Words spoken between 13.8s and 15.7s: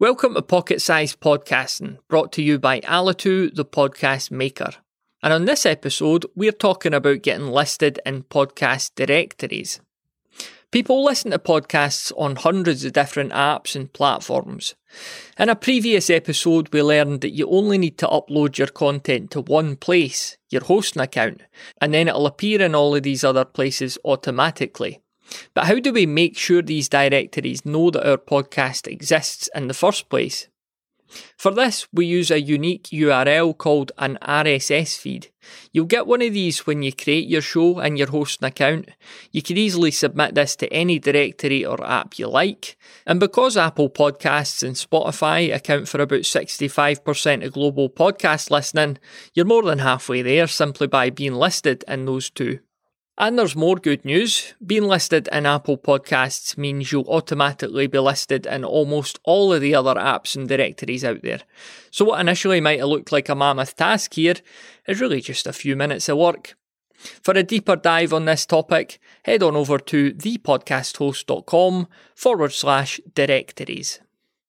platforms. In a